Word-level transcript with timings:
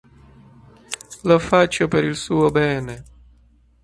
Lo 1.23 1.37
faccio 1.37 1.87
per 1.87 2.03
il 2.05 2.15
suo 2.15 2.49
bene. 2.49 3.03